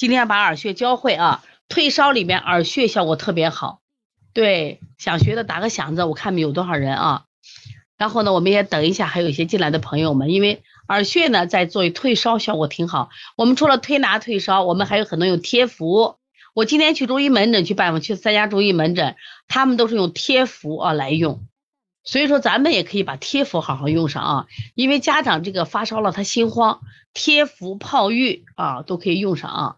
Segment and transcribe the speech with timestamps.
[0.00, 3.82] 今天把耳穴教会啊，退烧里面耳穴效果特别好。
[4.32, 7.24] 对，想学的打个响字，我看有多少人啊。
[7.98, 13.10] 然后呢，我们也等一下，还有一些进来的朋友们，因为耳穴呢在作为退烧效果挺好。
[13.36, 16.16] 我们除了推拿退烧，我们还有很多用贴敷。
[16.54, 19.16] 我今天去中医门诊去拜访，去三家中医门诊，
[19.48, 21.44] 他们都是用贴敷啊来用。
[22.04, 26.80] 所以说咱们也可以把贴敷好好用上啊，因为家长这个发烧了他心慌，
[27.12, 29.76] 贴敷泡浴啊都可以用上啊。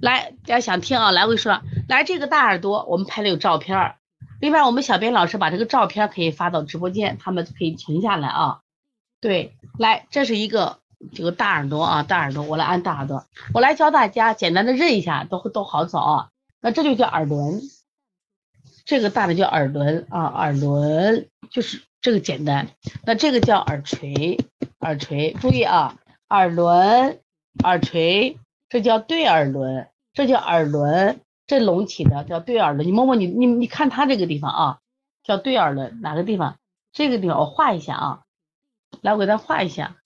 [0.00, 1.10] 来，大家想听啊？
[1.10, 3.96] 来，我说，来这个大耳朵，我们拍的有照片儿。
[4.40, 8.60] 另外，我们小编老师把这个照片可以发到直播间，他们可以停下来啊。
[9.20, 10.78] 对，来，这是一个
[11.12, 16.28] 这个大耳朵啊，大耳朵，我来按大耳朵，我来教大家简单的认一下，都都好找啊。
[16.60, 17.60] 那这就叫耳轮，
[18.84, 22.68] 这个大的叫耳轮啊，耳轮就是这个简单。
[23.04, 24.38] 那这个叫耳垂，
[24.78, 25.96] 耳垂，注意啊，
[26.28, 27.20] 耳轮，
[27.64, 28.38] 耳垂。
[28.68, 32.86] 这叫对耳轮，这叫耳轮，这隆起的叫对耳轮。
[32.86, 34.78] 你摸摸你你你看它这个地方啊，
[35.22, 36.56] 叫对耳轮，哪个地方？
[36.92, 38.22] 这个地方我画一下啊，
[39.02, 39.96] 来我给它画一下。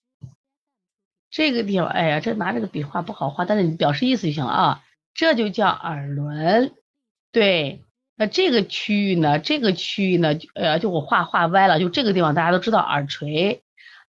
[1.29, 4.83] 这个地方，哎呀，这拿这个笔画不好画，但是你表示意思就行了啊。
[5.13, 6.73] 这就叫耳轮，
[7.31, 7.83] 对。
[8.15, 9.39] 那这个区域呢？
[9.39, 10.35] 这个区域呢？
[10.53, 13.62] 呃，就我画画歪了，就这个地方大家都知道耳垂。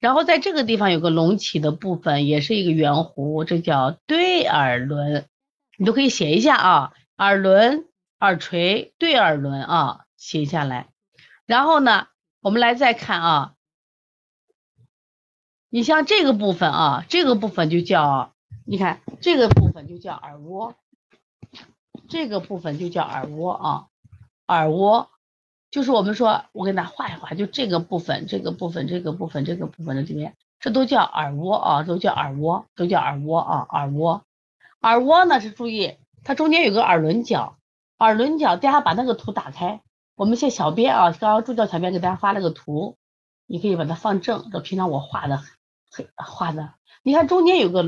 [0.05, 5.25] 然后在这个地方有个隆起的部分，也是一个圆弧，这叫对耳轮，
[5.79, 7.87] 你都可以写一下啊，耳轮、
[8.21, 10.89] 耳垂、对耳轮啊，写下来。
[11.47, 12.09] 然后呢，
[12.43, 13.55] 我们来再看啊，
[15.71, 18.35] 你像这个部分啊，这个部分就叫，
[18.67, 20.75] 你看这个部分就叫耳蜗，
[22.11, 23.87] 这个部分就叫耳蜗啊，
[24.49, 25.09] 耳蜗。
[25.75, 34.23] 就是我们说，我给大家画一画，就这个部分，这个部分，这个部分，这个部分的这边，这都叫耳蜗啊，都叫耳蜗，都叫耳蜗啊，耳蜗。
[34.83, 37.57] 耳蜗呢是注意，它中间有个耳轮角，
[37.99, 39.81] 耳轮角，大家把那个图打开。
[40.15, 42.95] 我们现小编啊，刚刚助教小编给大家发了个图，
[43.49, 44.51] 你可以把它放正。
[44.53, 45.41] 这平常我画的，
[46.15, 47.83] 画的，你看中间有个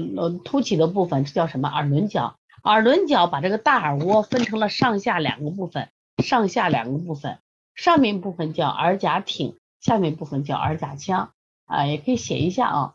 [0.45, 1.69] 凸起的部分，这叫什么？
[1.69, 2.35] 耳轮角。
[2.65, 5.89] 耳轮角把这个大耳蜗分成了上下两个部分，
[6.19, 7.39] 上下两个部分。
[7.77, 11.33] 上面部分叫耳甲挺，下面部分叫耳甲腔
[11.67, 12.95] 啊，也可以写一下啊。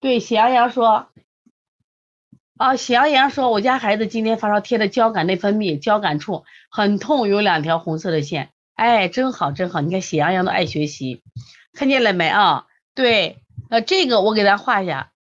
[0.00, 1.08] 对，喜羊羊说，
[2.56, 11.22] 啊，喜羊羊说，我家孩子今天发烧贴的交感内分泌交感处很痛，有两条红色的线，哎，真好真好，你看喜羊羊都爱学习，
[11.74, 12.66] 看见了没啊？
[12.94, 15.12] 对，呃这个我给他画一下，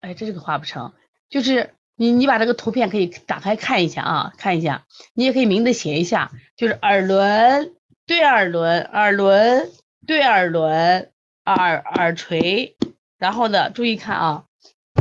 [0.00, 0.92] 哎，这个画不成，
[1.28, 7.76] 就是你你把这个图片可以打开看一下啊，看一下，你也可以名字写一下，就是耳轮。
[8.10, 9.70] 对耳轮，耳轮，
[10.04, 11.12] 对耳轮，
[11.44, 12.76] 耳耳垂，
[13.18, 14.46] 然后呢，注意看啊，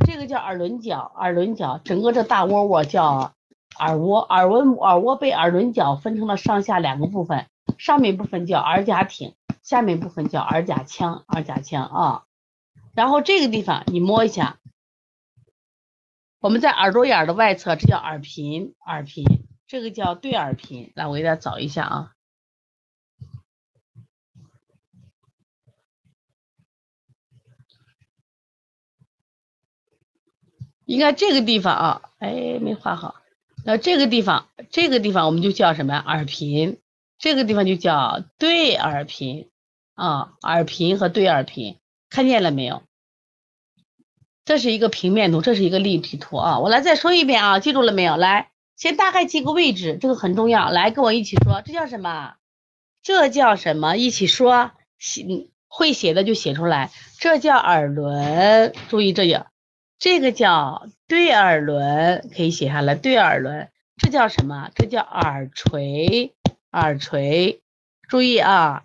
[0.06, 3.34] 这个叫耳轮角，耳轮角，整个这大窝窝叫
[3.80, 7.48] 耳蜗，耳蜗，耳蜗被耳轮角分成了上下两个部分，
[7.80, 9.34] 上面部分叫耳甲挺，
[9.64, 12.24] 下面部分叫耳甲腔，耳甲腔啊，
[12.94, 14.58] 然后这个地方你摸一下，
[16.40, 19.26] 我们在耳朵眼的外侧，这叫耳频，耳频，
[19.66, 22.12] 这个叫对耳频，来，我给大家找一下啊。
[30.90, 33.14] 应该这个地方啊，哎，没画好。
[33.64, 36.80] 那这个地方，这个地方我们就叫什么耳频，
[37.20, 39.50] 这个地方就叫对耳频
[39.94, 41.78] 啊，耳频和对耳频，
[42.10, 42.82] 看见了没有？
[44.46, 46.58] 这是一个平面图，这是一个立体图啊。
[46.58, 48.18] 我来再说一遍啊，记住了没有？
[48.18, 50.72] 来，先大概记个位置，这个很重要。
[50.72, 52.34] 来，跟我一起说，这叫什么？
[53.04, 53.96] 这叫什么？
[53.96, 55.24] 一起说，写
[55.68, 56.90] 会写的就写出来。
[57.20, 59.38] 这叫耳轮，注意这里。
[60.00, 62.96] 这个叫对耳轮，可以写下来。
[62.96, 64.72] 对耳轮，这叫什么？
[64.74, 66.34] 这叫耳垂。
[66.72, 67.62] 耳垂，
[68.08, 68.84] 注意啊，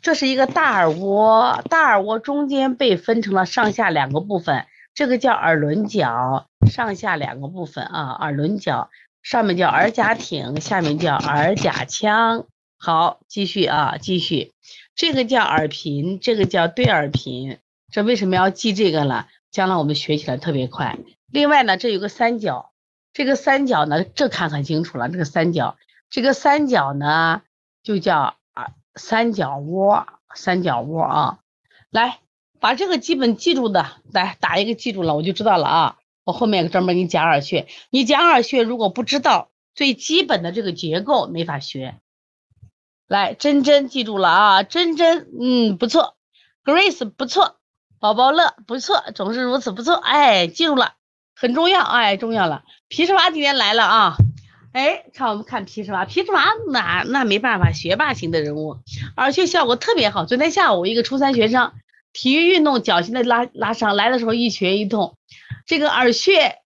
[0.00, 6.46] 这是一个大耳蜗，大耳蜗中间被分成了上下两个部分，这个叫耳轮角。
[6.70, 8.90] 上下两个部分啊，耳轮角，
[9.22, 12.46] 上面叫耳甲挺，下面叫耳甲腔。
[12.78, 14.52] 好，继续啊，继续。
[14.94, 17.58] 这个叫耳频，这个叫对耳频。
[17.92, 19.28] 这为什么要记这个了？
[19.50, 20.98] 将来我们学起来特别快。
[21.30, 22.72] 另外呢，这有个三角，
[23.12, 25.08] 这个三角呢，这看很清楚了。
[25.08, 25.76] 这个三角，
[26.10, 27.42] 这个三角呢，
[27.82, 31.38] 就叫啊三角窝，三角窝啊。
[31.90, 32.20] 来，
[32.60, 35.98] 把这个基本记住的，来打一个记住了，我就知道了啊。
[36.24, 42.00] 我后面专门给你讲耳穴，你讲耳穴如果不知道最基本的这个结构，没法学。
[43.06, 46.16] 来，真真记住了啊，真真，嗯，不错
[46.64, 47.56] ，Grace 不错。
[48.00, 50.92] 宝宝乐不错，总是如此不错，哎，记住了。
[51.38, 52.62] 很重要，哎，重要了。
[52.88, 54.16] 皮什娃今天来了啊，
[54.72, 58.78] 哎，看我们看皮什娃，皮什娃那那没办法，学霸型的人物，
[59.18, 60.24] 耳穴效果特别好。
[60.24, 61.72] 昨天下午一个初三学生，
[62.14, 65.18] 体育运动脚心的拉拉伤，来的时候一瘸一痛，
[65.66, 66.56] 这个耳穴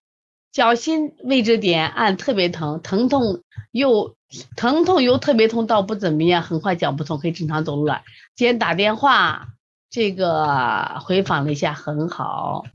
[0.53, 3.41] 脚心位置点按特别疼，疼痛
[3.71, 4.15] 又
[4.55, 8.03] 疼痛又特别痛，倒不怎么样，很快脚不痛，可以正常走路了。
[8.35, 9.47] 今天打电话
[9.91, 12.65] 这个回访了一下，很好。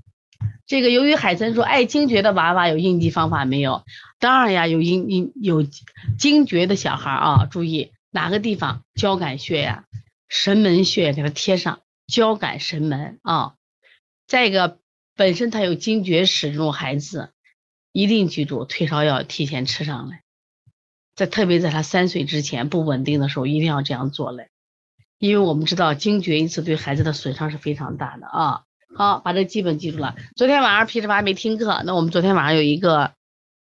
[0.67, 3.85] 这个由于海参说爱惊厥的娃娃有应急方法没有？
[4.19, 5.63] 当然呀，有应应有
[6.19, 9.85] 惊厥的小孩啊，注意哪个地方交感穴呀、
[10.29, 13.55] 神门穴给他贴上交感神门啊。
[14.27, 14.79] 再一个，
[15.15, 17.31] 本身他有惊厥史这种孩子，
[17.93, 20.23] 一定记住退烧药提前吃上来，
[21.15, 24.51] 在特别在他三岁之前不稳定的时候，一定要这样做嘞，
[25.19, 28.63] 因为我们知道惊厥一次对孩子的损伤是非常大的啊。
[28.97, 30.15] 好，把这基本记住了。
[30.37, 33.13] 昨天晚上皮什娃没听课，那我们昨天晚上有一个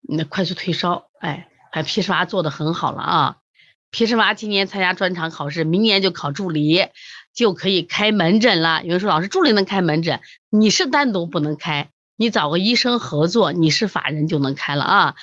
[0.00, 3.36] 那快速退烧，哎，还皮什娃做的很好了啊。
[3.90, 6.88] 皮什娃今年参加专场考试，明年就考助理，
[7.34, 8.82] 就可以开门诊了。
[8.82, 15.14] 有人说老师助理能开门诊，你是单独不能开，你找个医生合作，你是法人就能开了啊。